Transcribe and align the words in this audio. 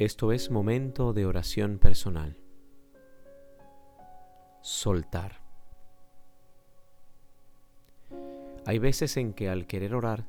Esto 0.00 0.32
es 0.32 0.50
momento 0.50 1.12
de 1.12 1.26
oración 1.26 1.78
personal. 1.78 2.38
Soltar. 4.62 5.42
Hay 8.64 8.78
veces 8.78 9.18
en 9.18 9.34
que 9.34 9.50
al 9.50 9.66
querer 9.66 9.94
orar 9.94 10.24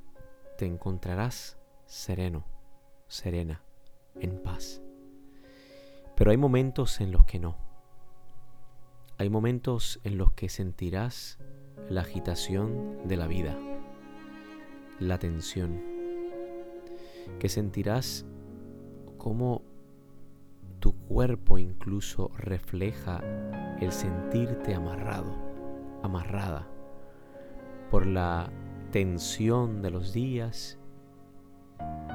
te 0.57 0.65
encontrarás 0.65 1.57
sereno, 1.85 2.43
serena, 3.07 3.63
en 4.19 4.43
paz. 4.43 4.81
Pero 6.17 6.31
hay 6.31 6.37
momentos 6.37 6.99
en 6.99 7.13
los 7.13 7.23
que 7.23 7.39
no. 7.39 7.55
Hay 9.19 9.29
momentos 9.29 10.01
en 10.03 10.17
los 10.17 10.33
que 10.33 10.49
sentirás 10.49 11.39
la 11.87 12.01
agitación 12.01 13.07
de 13.07 13.15
la 13.15 13.27
vida, 13.27 13.57
la 14.99 15.17
tensión, 15.17 15.81
que 17.39 17.47
sentirás 17.47 18.25
cómo 19.21 19.70
tu 20.81 20.93
cuerpo 20.93 21.59
incluso 21.59 22.31
refleja 22.37 23.21
el 23.79 23.91
sentirte 23.91 24.73
amarrado, 24.73 25.31
amarrada 26.01 26.67
por 27.91 28.07
la 28.07 28.51
tensión 28.91 29.83
de 29.83 29.91
los 29.91 30.11
días, 30.11 30.79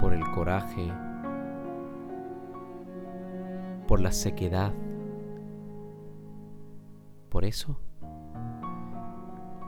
por 0.00 0.12
el 0.12 0.28
coraje, 0.32 0.92
por 3.86 4.00
la 4.00 4.10
sequedad. 4.10 4.74
Por 7.30 7.44
eso, 7.44 7.78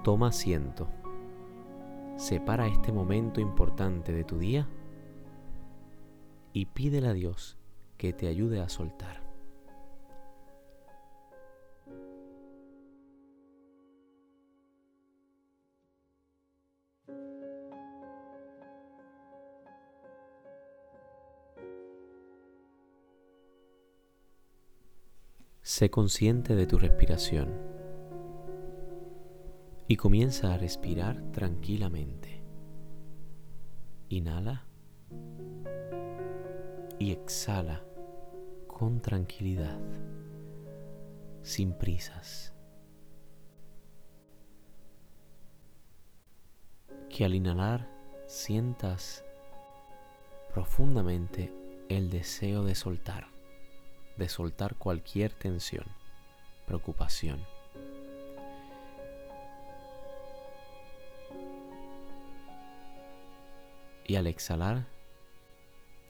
toma 0.03 0.29
asiento, 0.29 0.89
separa 2.17 2.67
este 2.67 2.91
momento 2.91 3.41
importante 3.41 4.13
de 4.13 4.25
tu 4.25 4.39
día 4.39 4.69
y 6.53 6.67
pídele 6.67 7.07
a 7.07 7.13
Dios 7.13 7.58
que 7.99 8.13
te 8.13 8.29
ayude 8.29 8.61
a 8.61 8.69
soltar. 8.69 9.27
Sé 25.61 25.91
consciente 25.91 26.57
de 26.57 26.67
tu 26.67 26.79
respiración 26.79 27.53
y 29.87 29.97
comienza 29.97 30.55
a 30.55 30.57
respirar 30.57 31.21
tranquilamente. 31.33 32.43
Inhala 34.09 34.67
y 36.99 37.13
exhala 37.13 37.88
con 38.79 39.01
tranquilidad, 39.01 39.77
sin 41.43 41.73
prisas. 41.73 42.53
Que 47.11 47.25
al 47.25 47.35
inhalar 47.35 47.89
sientas 48.27 49.25
profundamente 50.55 51.53
el 51.89 52.09
deseo 52.09 52.63
de 52.63 52.77
soltar, 52.77 53.27
de 54.17 54.29
soltar 54.29 54.77
cualquier 54.77 55.33
tensión, 55.33 55.87
preocupación. 56.67 57.45
Y 64.07 64.15
al 64.15 64.29
exhalar, 64.29 64.87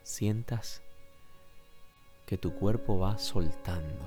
sientas 0.02 0.82
que 2.28 2.36
tu 2.36 2.52
cuerpo 2.52 2.98
va 2.98 3.16
soltando. 3.16 4.04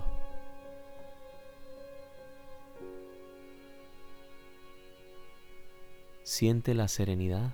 Siente 6.22 6.76
la 6.76 6.88
serenidad 6.88 7.52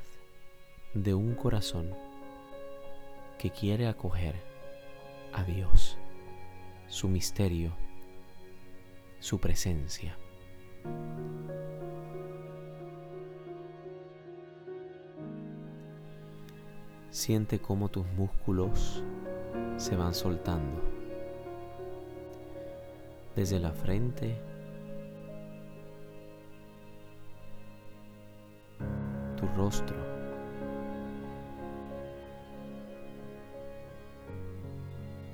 de 0.94 1.14
un 1.14 1.36
corazón 1.36 1.96
que 3.40 3.50
quiere 3.50 3.88
acoger 3.88 4.36
a 5.32 5.46
Dios, 5.46 5.98
su 6.88 7.08
misterio, 7.08 7.72
su 9.20 9.40
presencia. 9.40 10.18
Siente 17.10 17.60
cómo 17.60 17.88
tus 17.88 18.06
músculos 18.18 19.02
se 19.78 19.96
van 19.96 20.14
soltando. 20.14 20.82
Desde 23.36 23.60
la 23.60 23.72
frente, 23.72 24.36
tu 29.36 29.48
rostro, 29.56 29.96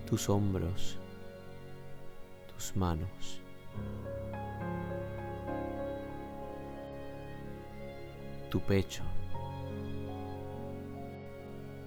tus 0.06 0.30
hombros, 0.30 1.00
tus 2.48 2.76
manos. 2.76 3.44
tu 8.54 8.60
pecho 8.60 9.02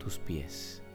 tus 0.01 0.19
pies. 0.19 0.86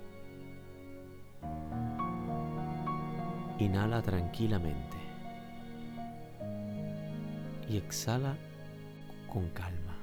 Inhala 3.61 4.01
tranquilamente 4.01 4.97
y 7.69 7.77
exhala 7.77 8.35
con 9.31 9.49
calma. 9.49 9.95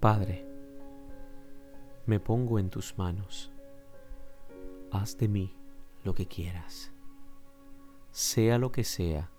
Padre, 0.00 0.46
me 2.04 2.20
pongo 2.20 2.58
en 2.58 2.68
tus 2.68 2.98
manos. 2.98 3.50
Haz 4.92 5.16
de 5.16 5.28
mí 5.28 5.56
lo 6.02 6.14
que 6.14 6.26
quieras. 6.26 6.92
Sea 8.10 8.58
lo 8.58 8.70
que 8.70 8.84
sea, 8.84 9.30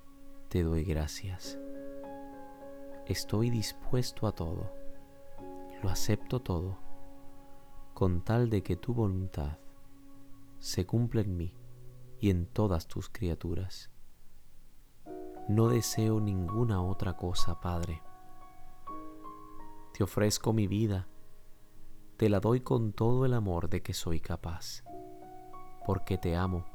te 0.50 0.64
doy 0.64 0.84
gracias. 0.84 1.60
Estoy 3.08 3.50
dispuesto 3.50 4.28
a 4.28 4.32
todo, 4.32 4.72
lo 5.84 5.90
acepto 5.90 6.42
todo, 6.42 6.78
con 7.94 8.24
tal 8.24 8.50
de 8.50 8.64
que 8.64 8.76
tu 8.76 8.94
voluntad 8.94 9.58
se 10.60 10.86
cumpla 10.86 11.22
en 11.22 11.38
mí 11.38 11.54
y 12.20 12.30
en 12.30 12.48
todas 12.48 12.88
tus 12.88 13.10
criaturas. 13.10 13.92
No 15.48 15.70
deseo 15.70 16.20
ninguna 16.20 16.82
otra 16.82 17.16
cosa, 17.16 17.60
Padre. 17.60 18.02
Te 19.94 20.04
ofrezco 20.04 20.52
mi 20.52 20.68
vida, 20.68 21.08
te 22.18 22.30
la 22.30 22.40
doy 22.40 22.62
con 22.62 22.94
todo 22.94 23.26
el 23.26 23.34
amor 23.34 23.70
de 23.70 23.82
que 23.84 23.94
soy 23.94 24.20
capaz 24.20 24.84
porque 25.86 26.18
te 26.18 26.36
amo 26.36 26.66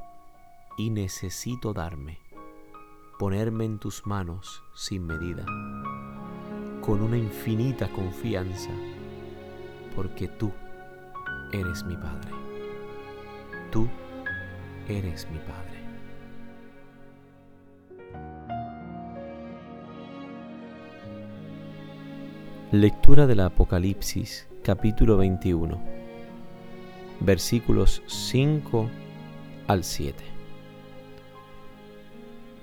y 0.79 0.91
necesito 0.91 1.75
darme, 1.75 2.19
ponerme 3.21 3.67
en 3.67 3.79
tus 3.79 4.07
manos 4.07 4.63
sin 4.75 5.05
medida, 5.05 5.45
con 6.81 7.03
una 7.03 7.19
infinita 7.19 7.87
confianza, 7.93 8.71
porque 9.95 10.27
tú 10.27 10.51
eres 11.53 11.85
mi 11.85 11.99
Padre. 11.99 12.31
Tú 13.71 13.87
eres 14.89 15.29
mi 15.31 15.37
Padre. 15.37 15.81
Lectura 22.73 23.27
del 23.27 23.41
Apocalipsis 23.41 24.49
capítulo 24.63 25.19
21 25.19 25.79
versículos 27.21 28.03
5 28.07 28.89
al 29.67 29.85
7. 29.85 30.40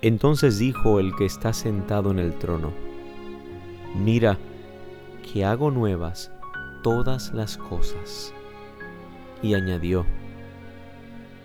Entonces 0.02 0.60
dijo 0.60 1.00
el 1.00 1.16
que 1.16 1.26
está 1.26 1.54
sentado 1.54 2.12
en 2.12 2.20
el 2.20 2.34
trono, 2.38 2.72
mira 3.96 4.38
que 5.22 5.44
hago 5.44 5.72
nuevas 5.72 6.32
todas 6.84 7.34
las 7.34 7.58
cosas. 7.58 8.34
Y 9.42 9.54
añadió, 9.54 10.06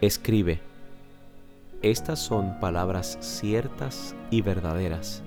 escribe, 0.00 0.60
estas 1.82 2.18
son 2.18 2.58
palabras 2.60 3.18
ciertas 3.20 4.14
y 4.30 4.40
verdaderas. 4.40 5.22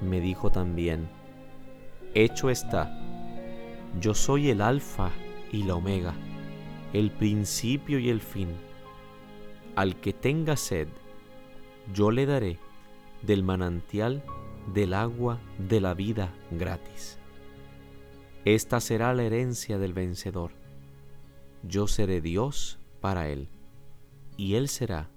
Me 0.00 0.20
dijo 0.20 0.50
también, 0.50 1.08
hecho 2.14 2.50
está, 2.50 2.98
yo 4.00 4.14
soy 4.14 4.50
el 4.50 4.60
alfa 4.62 5.10
y 5.52 5.64
la 5.64 5.74
omega 5.74 6.14
el 6.92 7.10
principio 7.10 7.98
y 7.98 8.08
el 8.10 8.20
fin. 8.20 8.48
Al 9.76 9.96
que 9.96 10.12
tenga 10.12 10.56
sed, 10.56 10.88
yo 11.92 12.10
le 12.10 12.26
daré 12.26 12.58
del 13.22 13.42
manantial 13.42 14.22
del 14.72 14.94
agua 14.94 15.40
de 15.58 15.80
la 15.80 15.94
vida 15.94 16.34
gratis. 16.50 17.18
Esta 18.44 18.80
será 18.80 19.12
la 19.14 19.24
herencia 19.24 19.78
del 19.78 19.92
vencedor. 19.92 20.52
Yo 21.62 21.86
seré 21.86 22.20
Dios 22.20 22.78
para 23.00 23.28
él, 23.28 23.48
y 24.36 24.54
él 24.54 24.68
será 24.68 25.10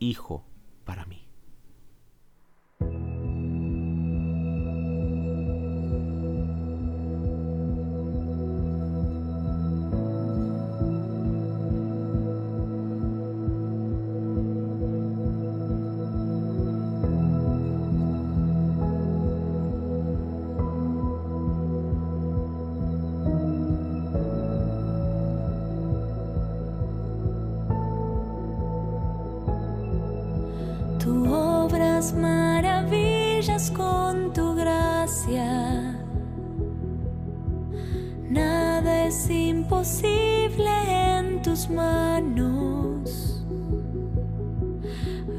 hijo 0.00 0.44
para 0.84 1.06
mí. 1.06 1.23
Maravillas 32.12 33.70
con 33.70 34.32
tu 34.32 34.54
gracia. 34.54 35.96
Nada 38.28 39.06
es 39.06 39.30
imposible 39.30 40.70
en 41.16 41.40
tus 41.42 41.70
manos. 41.70 43.44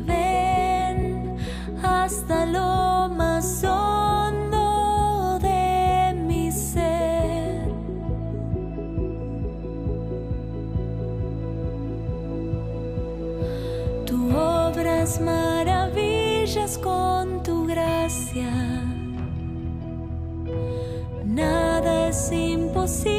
Ven 0.05 1.35
hasta 1.83 2.45
lo 2.45 3.09
más 3.13 3.63
hondo 3.63 5.37
de 5.39 6.13
mi 6.27 6.51
ser. 6.51 7.69
Tu 14.05 14.15
obra 14.35 15.03
es 15.03 15.19
maravillosa 15.19 15.64
con 16.73 17.43
tu 17.43 17.67
gracia. 17.67 18.51
Nada 21.23 22.07
es 22.07 22.31
imposible 22.31 23.14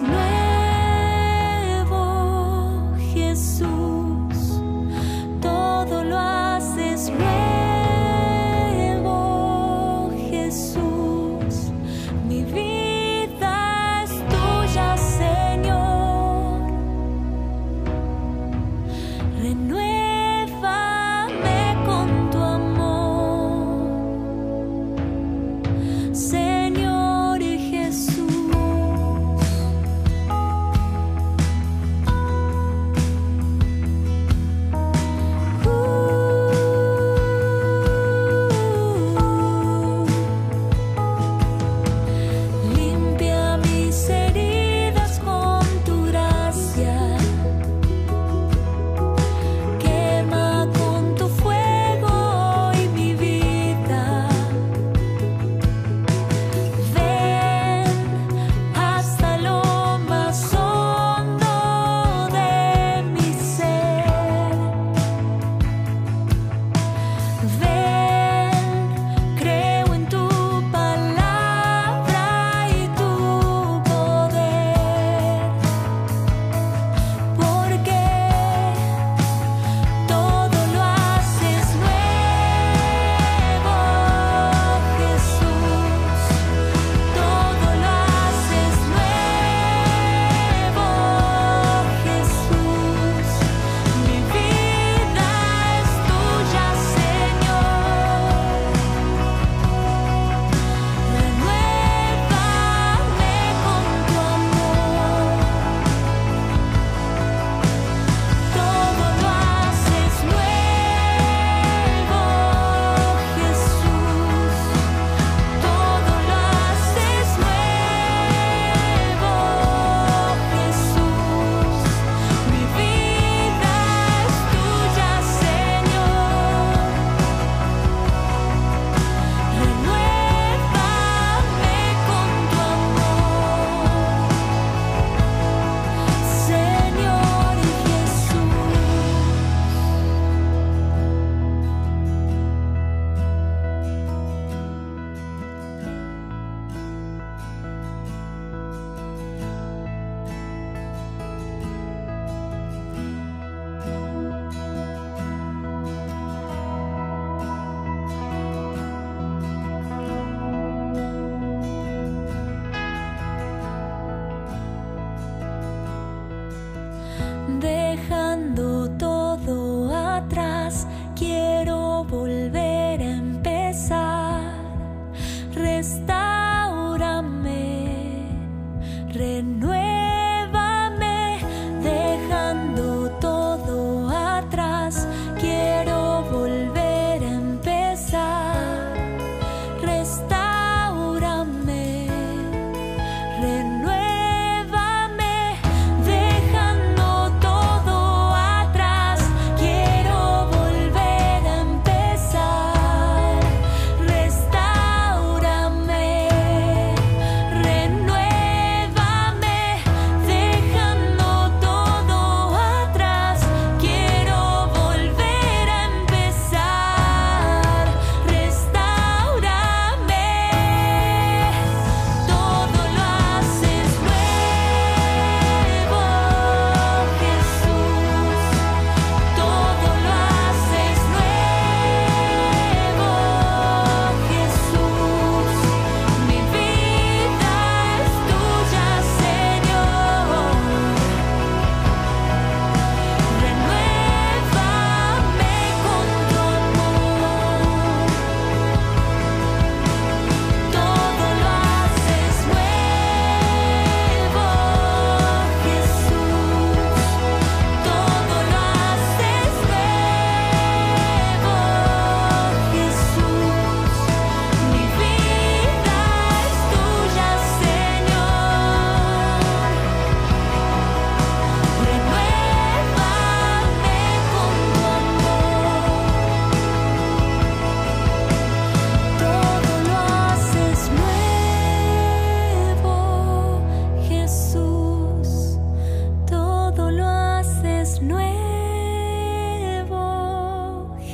no 0.00 0.21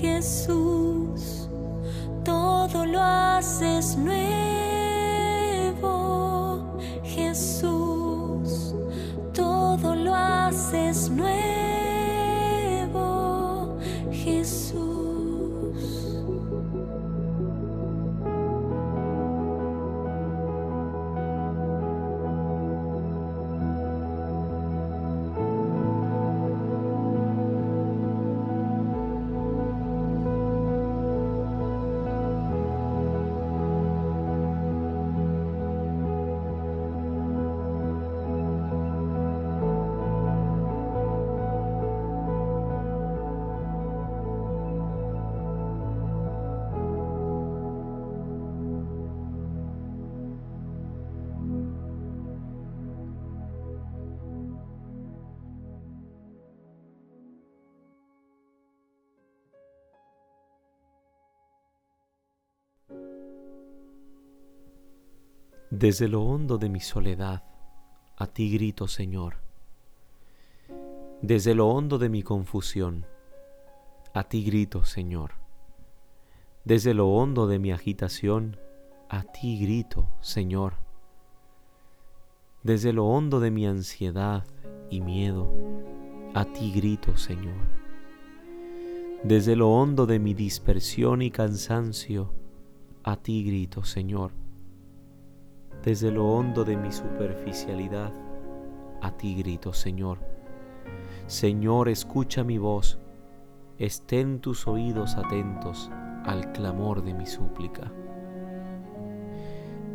Jesús, 0.00 1.48
todo 2.24 2.86
lo 2.86 3.02
haces. 3.02 3.96
Desde 65.70 66.08
lo 66.08 66.22
hondo 66.22 66.56
de 66.56 66.70
mi 66.70 66.80
soledad, 66.80 67.42
a 68.16 68.26
ti 68.26 68.50
grito, 68.50 68.88
Señor. 68.88 69.34
Desde 71.20 71.54
lo 71.54 71.68
hondo 71.68 71.98
de 71.98 72.08
mi 72.08 72.22
confusión, 72.22 73.04
a 74.14 74.24
ti 74.24 74.42
grito, 74.44 74.86
Señor. 74.86 75.32
Desde 76.64 76.94
lo 76.94 77.08
hondo 77.08 77.46
de 77.46 77.58
mi 77.58 77.70
agitación, 77.70 78.56
a 79.10 79.24
ti 79.24 79.58
grito, 79.60 80.08
Señor. 80.22 80.72
Desde 82.62 82.94
lo 82.94 83.04
hondo 83.04 83.38
de 83.38 83.50
mi 83.50 83.66
ansiedad 83.66 84.46
y 84.88 85.02
miedo, 85.02 85.52
a 86.32 86.46
ti 86.46 86.72
grito, 86.72 87.18
Señor. 87.18 87.60
Desde 89.22 89.54
lo 89.54 89.68
hondo 89.68 90.06
de 90.06 90.18
mi 90.18 90.32
dispersión 90.32 91.20
y 91.20 91.30
cansancio, 91.30 92.32
a 93.04 93.16
ti 93.16 93.44
grito, 93.44 93.84
Señor 93.84 94.47
desde 95.88 96.10
lo 96.10 96.26
hondo 96.26 96.66
de 96.66 96.76
mi 96.76 96.92
superficialidad, 96.92 98.12
a 99.00 99.10
ti 99.10 99.34
grito, 99.34 99.72
Señor. 99.72 100.18
Señor, 101.26 101.88
escucha 101.88 102.44
mi 102.44 102.58
voz, 102.58 102.98
estén 103.78 104.40
tus 104.40 104.66
oídos 104.66 105.16
atentos 105.16 105.90
al 106.26 106.52
clamor 106.52 107.02
de 107.02 107.14
mi 107.14 107.24
súplica. 107.24 107.90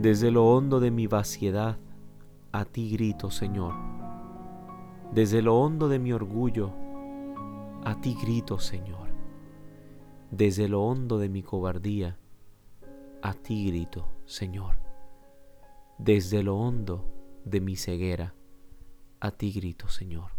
Desde 0.02 0.32
lo 0.32 0.48
hondo 0.48 0.80
de 0.80 0.90
mi 0.90 1.06
vaciedad, 1.06 1.78
a 2.52 2.66
ti 2.66 2.90
grito, 2.90 3.30
Señor. 3.30 3.76
Desde 5.14 5.44
lo 5.44 5.60
hondo 5.60 5.90
de 5.90 6.00
mi 6.00 6.12
orgullo, 6.12 6.72
a 7.84 8.02
ti 8.02 8.18
grito, 8.20 8.58
Señor. 8.58 9.10
Desde 10.32 10.68
lo 10.68 10.82
hondo 10.82 11.20
de 11.20 11.30
mi 11.30 11.44
cobardía, 11.44 12.18
a 13.22 13.34
ti 13.34 13.68
grito, 13.68 14.08
Señor. 14.26 14.83
Desde 15.98 16.44
lo 16.44 16.58
hondo 16.58 17.06
de 17.46 17.62
mi 17.62 17.76
ceguera, 17.76 18.34
a 19.20 19.32
ti 19.32 19.52
grito, 19.52 19.88
Señor. 19.88 20.32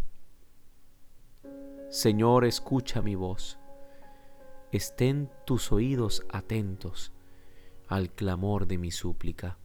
Señor, 1.89 2.45
escucha 2.45 3.01
mi 3.03 3.15
voz. 3.15 3.59
Estén 4.73 5.31
tus 5.47 5.71
oídos 5.71 6.27
atentos 6.29 7.13
al 7.87 8.11
clamor 8.11 8.67
de 8.67 8.79
mi 8.79 8.91
súplica. 8.91 9.57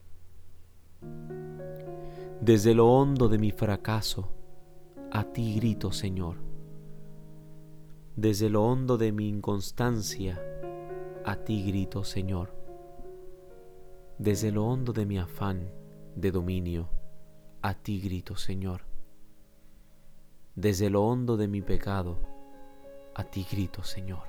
Desde 2.40 2.76
lo 2.76 2.88
hondo 2.88 3.28
de 3.28 3.40
mi 3.40 3.52
fracaso, 3.52 4.32
a 5.12 5.24
ti 5.24 5.56
grito, 5.56 5.92
Señor. 5.92 6.38
Desde 8.16 8.50
lo 8.50 8.64
hondo 8.64 8.98
de 8.98 9.12
mi 9.12 9.28
inconstancia, 9.28 10.40
a 11.26 11.36
ti 11.38 11.64
grito, 11.66 12.04
Señor. 12.04 12.54
Desde 14.20 14.52
lo 14.52 14.66
hondo 14.66 14.94
de 14.94 15.06
mi 15.06 15.18
afán, 15.18 15.79
de 16.16 16.32
dominio, 16.32 16.90
a 17.62 17.74
ti 17.74 18.00
grito, 18.00 18.36
Señor. 18.36 18.82
Desde 20.56 20.90
lo 20.90 21.04
hondo 21.04 21.38
de 21.38 21.48
mi 21.48 21.62
pecado, 21.62 22.20
a 23.16 23.24
ti 23.24 23.46
grito, 23.50 23.84
Señor. 23.84 24.24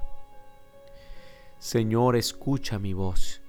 Señor, 1.58 2.16
escucha 2.16 2.78
mi 2.78 2.92
voz, 2.92 3.42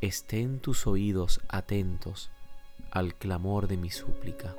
estén 0.00 0.60
tus 0.60 0.86
oídos 0.86 1.40
atentos 1.48 2.30
al 2.90 3.14
clamor 3.14 3.68
de 3.68 3.76
mi 3.76 3.90
súplica. 3.90 4.56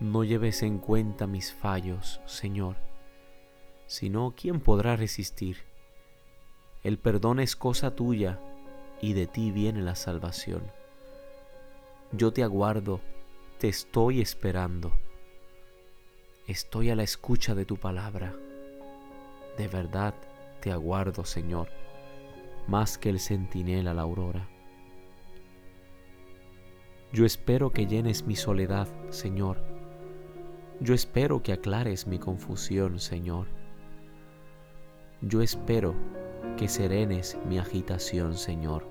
No 0.00 0.24
lleves 0.24 0.62
en 0.62 0.78
cuenta 0.78 1.26
mis 1.26 1.52
fallos, 1.52 2.20
Señor, 2.26 2.76
sino 3.86 4.34
¿quién 4.36 4.60
podrá 4.60 4.96
resistir? 4.96 5.58
El 6.82 6.98
perdón 6.98 7.40
es 7.40 7.56
cosa 7.56 7.94
tuya 7.94 8.38
y 9.00 9.12
de 9.12 9.26
ti 9.26 9.50
viene 9.50 9.82
la 9.82 9.94
salvación. 9.94 10.62
Yo 12.12 12.32
te 12.32 12.42
aguardo, 12.42 13.00
te 13.58 13.68
estoy 13.68 14.20
esperando. 14.20 14.92
Estoy 16.46 16.90
a 16.90 16.96
la 16.96 17.02
escucha 17.02 17.54
de 17.54 17.64
tu 17.64 17.76
palabra. 17.76 18.34
De 19.56 19.68
verdad 19.68 20.14
te 20.60 20.70
aguardo, 20.70 21.24
Señor, 21.24 21.68
más 22.68 22.98
que 22.98 23.08
el 23.10 23.20
centinela 23.20 23.94
la 23.94 24.02
aurora. 24.02 24.48
Yo 27.12 27.24
espero 27.24 27.70
que 27.70 27.86
llenes 27.86 28.24
mi 28.26 28.36
soledad, 28.36 28.88
Señor. 29.10 29.62
Yo 30.80 30.94
espero 30.94 31.42
que 31.42 31.52
aclares 31.52 32.06
mi 32.06 32.18
confusión, 32.18 32.98
Señor. 33.00 33.46
Yo 35.22 35.40
espero 35.40 35.94
que 36.56 36.68
serenes 36.68 37.36
mi 37.48 37.58
agitación, 37.58 38.36
Señor. 38.36 38.86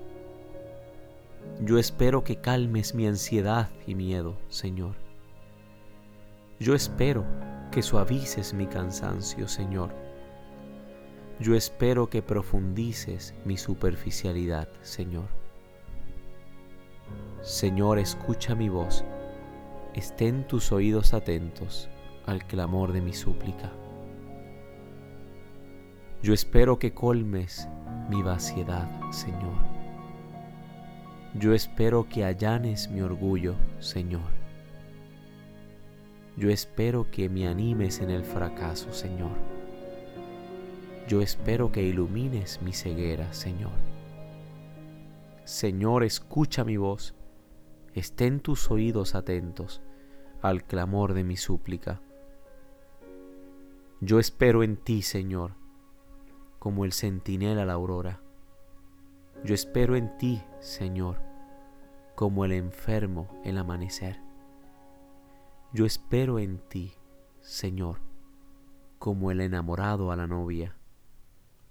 Yo 1.60 1.78
espero 1.78 2.22
que 2.22 2.36
calmes 2.36 2.94
mi 2.94 3.06
ansiedad 3.06 3.70
y 3.86 3.94
miedo, 3.94 4.36
Señor. 4.48 4.96
Yo 6.60 6.74
espero 6.74 7.24
que 7.70 7.82
suavices 7.82 8.54
mi 8.54 8.66
cansancio, 8.66 9.48
Señor. 9.48 9.90
Yo 11.40 11.54
espero 11.54 12.08
que 12.08 12.22
profundices 12.22 13.34
mi 13.44 13.56
superficialidad, 13.56 14.68
Señor. 14.82 15.28
Señor, 17.42 17.98
escucha 17.98 18.54
mi 18.54 18.68
voz. 18.68 19.04
Estén 19.94 20.46
tus 20.46 20.72
oídos 20.72 21.14
atentos 21.14 21.88
al 22.26 22.46
clamor 22.46 22.92
de 22.92 23.00
mi 23.00 23.12
súplica. 23.12 23.70
Yo 26.26 26.34
espero 26.34 26.80
que 26.80 26.92
colmes 26.92 27.68
mi 28.10 28.20
vaciedad, 28.20 28.88
Señor. 29.12 29.54
Yo 31.34 31.54
espero 31.54 32.08
que 32.08 32.24
allanes 32.24 32.90
mi 32.90 33.00
orgullo, 33.00 33.54
Señor. 33.78 34.32
Yo 36.36 36.50
espero 36.50 37.08
que 37.12 37.28
me 37.28 37.46
animes 37.46 38.00
en 38.00 38.10
el 38.10 38.24
fracaso, 38.24 38.92
Señor. 38.92 39.30
Yo 41.06 41.22
espero 41.22 41.70
que 41.70 41.84
ilumines 41.84 42.60
mi 42.60 42.72
ceguera, 42.72 43.32
Señor. 43.32 43.70
Señor, 45.44 46.02
escucha 46.02 46.64
mi 46.64 46.76
voz. 46.76 47.14
Estén 47.94 48.40
tus 48.40 48.68
oídos 48.72 49.14
atentos 49.14 49.80
al 50.42 50.64
clamor 50.64 51.14
de 51.14 51.22
mi 51.22 51.36
súplica. 51.36 52.00
Yo 54.00 54.18
espero 54.18 54.64
en 54.64 54.76
ti, 54.76 55.02
Señor 55.02 55.64
como 56.66 56.84
el 56.84 56.92
centinela 56.92 57.62
a 57.62 57.64
la 57.64 57.74
aurora. 57.74 58.20
Yo 59.44 59.54
espero 59.54 59.94
en 59.94 60.18
ti, 60.18 60.42
Señor, 60.58 61.22
como 62.16 62.44
el 62.44 62.50
enfermo 62.50 63.28
el 63.44 63.56
amanecer. 63.58 64.20
Yo 65.72 65.86
espero 65.86 66.40
en 66.40 66.58
ti, 66.58 66.92
Señor, 67.38 68.00
como 68.98 69.30
el 69.30 69.42
enamorado 69.42 70.10
a 70.10 70.16
la 70.16 70.26
novia, 70.26 70.76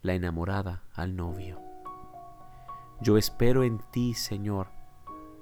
la 0.02 0.14
enamorada 0.14 0.84
al 0.94 1.18
novio. 1.18 1.60
Yo 3.02 3.18
espero 3.18 3.66
en 3.66 3.80
ti, 3.92 4.14
Señor, 4.14 4.70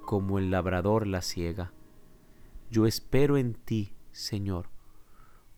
como 0.04 0.40
el 0.40 0.50
labrador 0.50 1.06
la 1.06 1.22
ciega. 1.22 1.72
Yo 2.72 2.86
espero 2.86 3.36
en 3.36 3.54
ti, 3.54 3.94
Señor, 4.10 4.68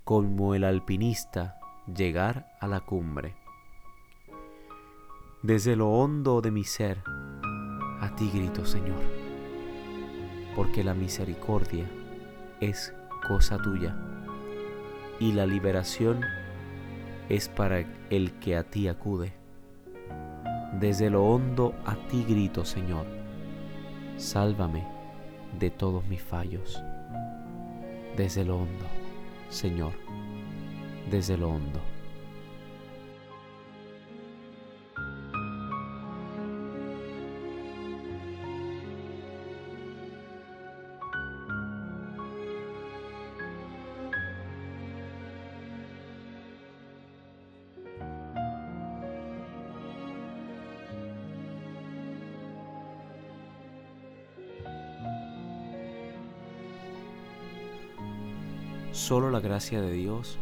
como 0.04 0.54
el 0.54 0.64
alpinista 0.64 1.58
llegar 1.86 2.54
a 2.60 2.66
la 2.66 2.82
cumbre. 2.82 3.45
Desde 5.42 5.76
lo 5.76 5.90
hondo 5.90 6.40
de 6.40 6.50
mi 6.50 6.64
ser, 6.64 7.02
a 8.00 8.16
ti 8.16 8.30
grito, 8.32 8.64
Señor, 8.64 9.02
porque 10.56 10.82
la 10.82 10.94
misericordia 10.94 11.84
es 12.60 12.94
cosa 13.28 13.58
tuya 13.58 13.94
y 15.20 15.32
la 15.32 15.44
liberación 15.44 16.22
es 17.28 17.50
para 17.50 17.84
el 18.08 18.32
que 18.40 18.56
a 18.56 18.64
ti 18.64 18.88
acude. 18.88 19.34
Desde 20.80 21.10
lo 21.10 21.22
hondo 21.26 21.74
a 21.84 21.96
ti 22.08 22.24
grito, 22.26 22.64
Señor, 22.64 23.04
sálvame 24.16 24.86
de 25.58 25.70
todos 25.70 26.06
mis 26.06 26.22
fallos. 26.22 26.82
Desde 28.16 28.42
lo 28.42 28.56
hondo, 28.56 28.86
Señor, 29.50 29.92
desde 31.10 31.36
lo 31.36 31.50
hondo. 31.50 31.95
Solo 58.96 59.30
la 59.30 59.40
gracia 59.40 59.82
de 59.82 59.92
Dios 59.92 60.38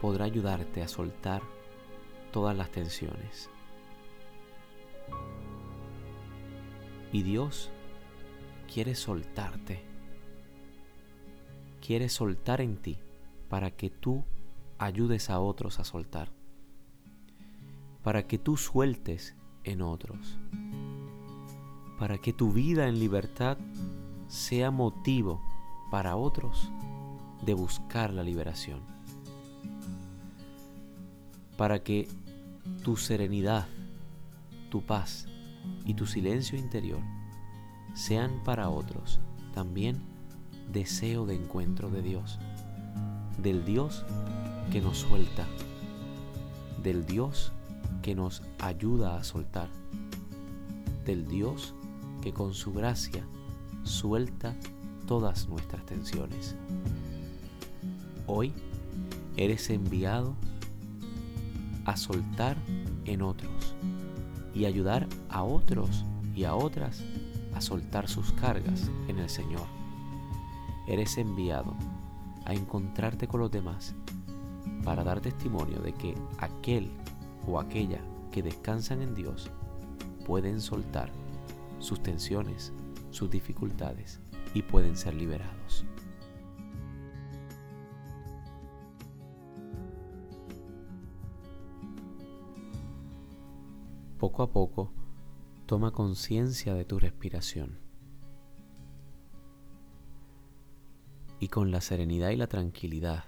podrá 0.00 0.24
ayudarte 0.24 0.80
a 0.80 0.88
soltar 0.88 1.42
todas 2.32 2.56
las 2.56 2.70
tensiones. 2.70 3.50
Y 7.12 7.22
Dios 7.22 7.70
quiere 8.72 8.94
soltarte. 8.94 9.84
Quiere 11.86 12.08
soltar 12.08 12.62
en 12.62 12.78
ti 12.78 12.98
para 13.50 13.70
que 13.70 13.90
tú 13.90 14.24
ayudes 14.78 15.28
a 15.28 15.38
otros 15.38 15.78
a 15.78 15.84
soltar. 15.84 16.30
Para 18.02 18.26
que 18.26 18.38
tú 18.38 18.56
sueltes 18.56 19.36
en 19.64 19.82
otros. 19.82 20.38
Para 21.98 22.16
que 22.16 22.32
tu 22.32 22.52
vida 22.52 22.88
en 22.88 22.98
libertad 22.98 23.58
sea 24.28 24.70
motivo 24.70 25.42
para 25.90 26.16
otros 26.16 26.72
de 27.44 27.54
buscar 27.54 28.12
la 28.12 28.22
liberación. 28.22 28.80
Para 31.56 31.82
que 31.82 32.08
tu 32.82 32.96
serenidad, 32.96 33.66
tu 34.70 34.82
paz 34.82 35.26
y 35.84 35.94
tu 35.94 36.06
silencio 36.06 36.58
interior 36.58 37.00
sean 37.94 38.42
para 38.44 38.68
otros 38.68 39.20
también 39.54 40.02
deseo 40.72 41.26
de 41.26 41.36
encuentro 41.36 41.90
de 41.90 42.02
Dios, 42.02 42.38
del 43.40 43.64
Dios 43.64 44.04
que 44.72 44.80
nos 44.80 44.98
suelta, 44.98 45.46
del 46.82 47.06
Dios 47.06 47.52
que 48.02 48.14
nos 48.14 48.42
ayuda 48.58 49.16
a 49.16 49.24
soltar, 49.24 49.68
del 51.04 51.26
Dios 51.28 51.74
que 52.20 52.32
con 52.32 52.54
su 52.54 52.72
gracia 52.72 53.24
suelta 53.84 54.56
todas 55.06 55.48
nuestras 55.48 55.84
tensiones. 55.86 56.56
Hoy 58.26 58.52
eres 59.36 59.68
enviado 59.68 60.34
a 61.84 61.96
soltar 61.96 62.56
en 63.04 63.20
otros 63.20 63.74
y 64.54 64.64
ayudar 64.64 65.06
a 65.28 65.42
otros 65.42 66.04
y 66.34 66.44
a 66.44 66.54
otras 66.54 67.02
a 67.54 67.60
soltar 67.60 68.08
sus 68.08 68.32
cargas 68.32 68.90
en 69.08 69.18
el 69.18 69.28
Señor. 69.28 69.66
Eres 70.88 71.18
enviado 71.18 71.76
a 72.46 72.54
encontrarte 72.54 73.28
con 73.28 73.40
los 73.40 73.50
demás 73.50 73.94
para 74.84 75.04
dar 75.04 75.20
testimonio 75.20 75.80
de 75.80 75.92
que 75.92 76.14
aquel 76.38 76.90
o 77.46 77.60
aquella 77.60 78.00
que 78.32 78.42
descansan 78.42 79.02
en 79.02 79.14
Dios 79.14 79.50
pueden 80.26 80.60
soltar 80.60 81.10
sus 81.78 82.02
tensiones, 82.02 82.72
sus 83.10 83.30
dificultades 83.30 84.20
y 84.54 84.62
pueden 84.62 84.96
ser 84.96 85.14
liberados. 85.14 85.84
Poco 94.24 94.42
a 94.42 94.50
poco, 94.50 94.90
toma 95.66 95.90
conciencia 95.90 96.72
de 96.72 96.86
tu 96.86 96.98
respiración. 96.98 97.78
Y 101.40 101.48
con 101.48 101.70
la 101.70 101.82
serenidad 101.82 102.30
y 102.30 102.36
la 102.36 102.46
tranquilidad 102.46 103.24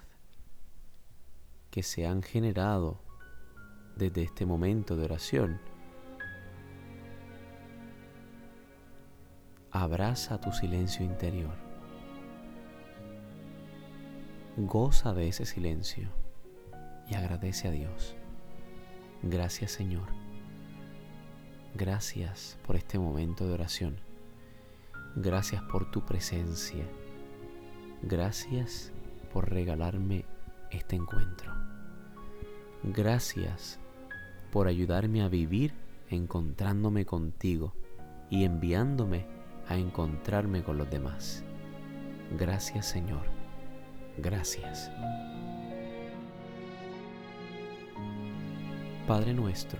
que 1.69 1.83
se 1.83 2.07
han 2.07 2.23
generado 2.23 2.99
desde 3.95 4.23
este 4.23 4.47
momento 4.47 4.95
de 4.95 5.03
oración, 5.03 5.61
abraza 9.69 10.41
tu 10.41 10.51
silencio 10.51 11.05
interior. 11.05 11.53
Goza 14.57 15.13
de 15.13 15.27
ese 15.27 15.45
silencio 15.45 16.09
y 17.07 17.13
agradece 17.13 17.67
a 17.67 17.71
Dios. 17.71 18.15
Gracias 19.21 19.73
Señor 19.73 20.26
Gracias 21.77 22.57
por 22.65 22.75
este 22.75 22.97
momento 22.97 23.45
de 23.45 23.53
oración. 23.53 23.97
Gracias 25.15 25.61
por 25.61 25.91
tu 25.91 26.03
presencia. 26.03 26.83
Gracias 28.01 28.91
por 29.31 29.51
regalarme 29.51 30.25
este 30.71 30.95
encuentro. 30.95 31.53
Gracias 32.81 33.79
por 34.51 34.67
ayudarme 34.67 35.21
a 35.21 35.27
vivir 35.27 35.75
encontrándome 36.09 37.05
contigo 37.05 37.73
y 38.31 38.43
enviándome 38.43 39.27
a 39.67 39.77
encontrarme 39.77 40.63
con 40.63 40.79
los 40.79 40.89
demás. 40.89 41.43
Gracias 42.39 42.87
Señor. 42.87 43.27
Gracias. 44.17 44.89
Padre 49.05 49.35
nuestro, 49.35 49.79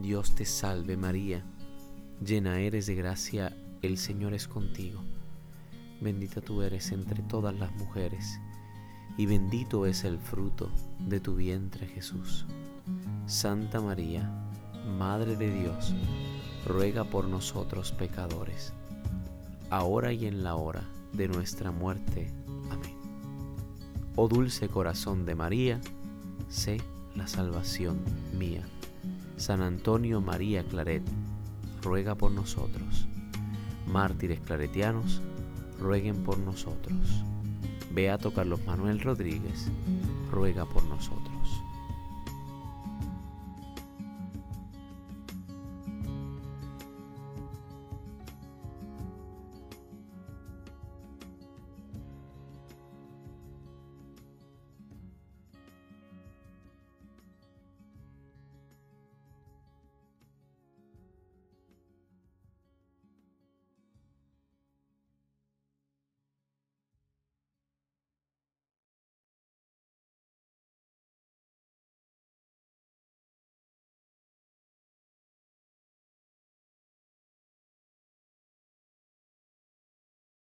Dios 0.00 0.36
te 0.36 0.44
salve 0.44 0.96
María, 0.96 1.42
llena 2.24 2.60
eres 2.60 2.86
de 2.86 2.94
gracia, 2.94 3.56
el 3.82 3.98
Señor 3.98 4.32
es 4.32 4.46
contigo. 4.46 5.02
Bendita 6.00 6.40
tú 6.40 6.62
eres 6.62 6.92
entre 6.92 7.20
todas 7.24 7.52
las 7.58 7.72
mujeres, 7.72 8.38
y 9.16 9.26
bendito 9.26 9.86
es 9.86 10.04
el 10.04 10.18
fruto 10.18 10.70
de 11.00 11.18
tu 11.18 11.34
vientre 11.34 11.88
Jesús. 11.88 12.46
Santa 13.26 13.80
María, 13.80 14.30
Madre 14.98 15.34
de 15.34 15.50
Dios, 15.50 15.92
ruega 16.64 17.02
por 17.02 17.26
nosotros 17.26 17.90
pecadores, 17.90 18.72
ahora 19.68 20.12
y 20.12 20.26
en 20.26 20.44
la 20.44 20.54
hora 20.54 20.84
de 21.12 21.26
nuestra 21.26 21.72
muerte. 21.72 22.32
Amén. 22.70 22.94
Oh 24.14 24.28
dulce 24.28 24.68
corazón 24.68 25.26
de 25.26 25.34
María, 25.34 25.80
sé 26.48 26.80
la 27.16 27.26
salvación 27.26 27.98
mía. 28.38 28.64
San 29.38 29.62
Antonio 29.62 30.20
María 30.20 30.64
Claret, 30.64 31.02
ruega 31.80 32.16
por 32.16 32.32
nosotros. 32.32 33.06
Mártires 33.86 34.40
claretianos, 34.40 35.22
rueguen 35.78 36.24
por 36.24 36.38
nosotros. 36.38 37.22
Beato 37.92 38.32
Carlos 38.34 38.60
Manuel 38.66 39.00
Rodríguez, 39.00 39.70
ruega 40.32 40.66
por 40.66 40.82
nosotros. 40.84 41.62